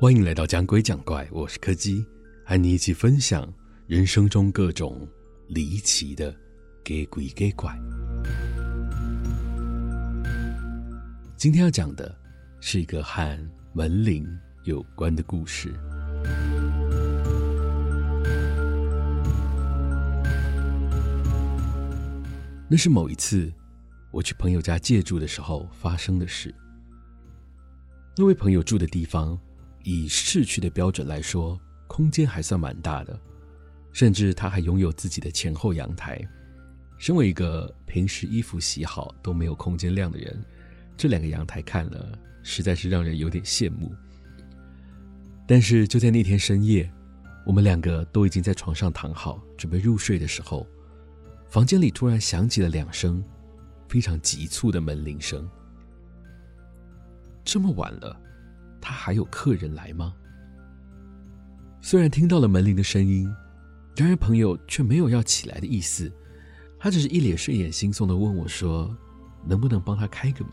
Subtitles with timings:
[0.00, 2.02] 欢迎来到讲鬼讲怪，我是柯基，
[2.42, 3.46] 和你一起分享
[3.86, 5.06] 人生中各种
[5.46, 6.32] 离奇的
[6.82, 7.78] 假鬼假怪。
[11.36, 12.18] 今天要讲的
[12.62, 13.38] 是一个和
[13.74, 14.26] 门铃
[14.64, 15.70] 有关的故事。
[22.70, 23.52] 那是某一次
[24.10, 26.54] 我去朋友家借住的时候发生的事。
[28.16, 29.38] 那位朋友住的地方，
[29.82, 33.18] 以市区的标准来说，空间还算蛮大的，
[33.92, 36.20] 甚至他还拥有自己的前后阳台。
[36.98, 40.38] 身为一个平时衣服洗好都没有空间晾的人，
[40.96, 43.90] 这两个阳台看了实在是让人有点羡慕。
[45.46, 46.88] 但是就在那天深夜，
[47.46, 50.66] 我们两个都已经在床上躺好，准备入睡的时候，
[51.48, 53.24] 房间里突然响起了两声
[53.88, 55.48] 非常急促的门铃声。
[57.42, 58.20] 这么晚了，
[58.80, 60.14] 他还有客人来吗？
[61.82, 63.32] 虽然听到了门铃的声音，
[63.96, 66.12] 然而朋友却没有要起来的意思，
[66.78, 68.94] 他只是一脸睡眼惺忪的问我说
[69.46, 70.52] ：“能不能帮他开个门？”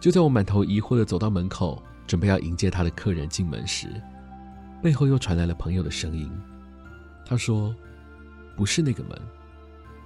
[0.00, 3.88] 就在我满头疑惑的走到门口，准备要迎接他的客人进门时，
[4.82, 6.30] 背后又传来了朋友的声音。
[7.26, 7.74] 他说
[8.56, 9.20] ：“不是那个门，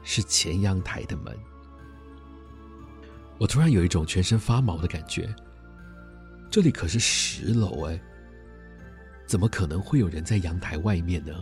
[0.03, 1.37] 是前阳台的门。”
[3.39, 5.35] 我突然有一种全身发毛的感觉。
[6.55, 8.01] 这里可是十楼哎，
[9.27, 11.33] 怎么可能会有人在阳台外面呢？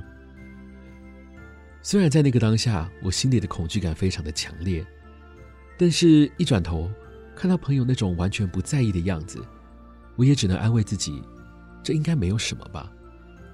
[1.82, 4.82] 虽然在那个当下，我心里的恐惧感非常的强烈，
[5.76, 6.90] 但是一转头
[7.36, 9.38] 看到朋友那种完全不在意的样子，
[10.16, 11.22] 我也只能安慰自己，
[11.82, 12.90] 这应该没有什么吧。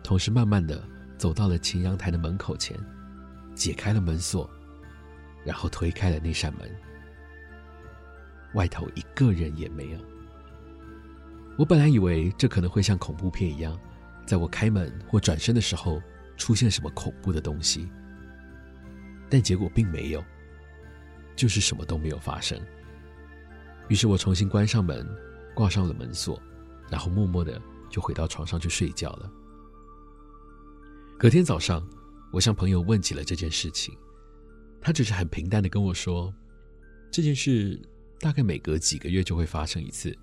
[0.05, 0.81] 同时慢慢的
[1.17, 2.79] 走到了前阳台的门口前，
[3.57, 4.49] 解开了门锁，
[5.45, 6.71] 然后推开了那扇门，
[8.55, 9.99] 外头一个人也没有。
[11.59, 13.77] 我本来以为这可能会像恐怖片一样，
[14.25, 16.01] 在我开门或转身的时候
[16.37, 17.91] 出现什么恐怖的东西，
[19.29, 20.25] 但结果并没有，
[21.35, 22.57] 就是什么都没有发生。
[23.89, 25.05] 于是我重新关上门，
[25.53, 26.41] 挂上了门锁，
[26.89, 27.61] 然后默默的
[27.91, 29.29] 就回到床上去睡觉了。
[31.19, 31.85] 隔天早上，
[32.31, 33.99] 我向朋友问起了这件事情，
[34.81, 36.33] 他只是很平淡的跟我说，
[37.11, 37.81] 这件事
[38.21, 40.17] 大概每隔几个月就会发生一次。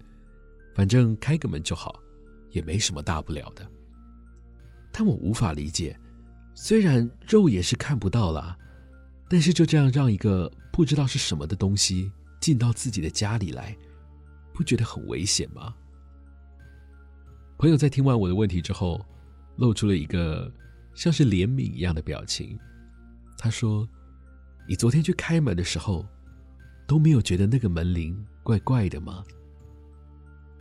[0.75, 1.99] 反正开个门就好，
[2.51, 3.65] 也没什么大不了的。
[4.91, 5.97] 但我无法理解，
[6.53, 8.55] 虽然肉眼是看不到了，
[9.29, 13.75] 但是就这样让一个不知道是什么的东西进到自己的家里来，
[14.53, 15.73] 不觉得很危险吗？
[17.57, 19.03] 朋友在听完我的问题之后，
[19.55, 20.51] 露出了一个
[20.93, 22.59] 像是怜悯一样的表情。
[23.37, 23.87] 他说
[24.67, 26.05] ：“你昨天去开门的时候，
[26.85, 29.23] 都没有觉得那个门铃怪怪的吗？”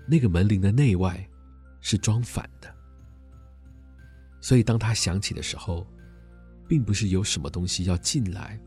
[0.07, 1.27] 那个门铃的内外
[1.81, 2.73] 是装反的，
[4.41, 5.87] 所以当它响起的时候，
[6.69, 8.61] 并不是有什么东西要进来，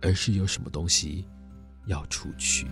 [0.00, 1.26] 而是有什么东西
[1.86, 2.66] 要出去。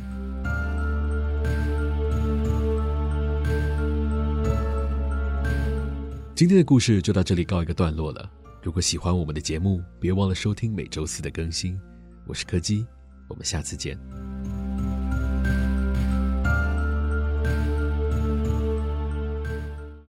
[6.34, 8.30] 今天的故事就到这里告一个段落了。
[8.62, 11.78] 如果喜欢我们的节目，别忘了收听每周四的更新。
[12.26, 12.86] 我是柯基，
[13.28, 14.19] 我们下次见。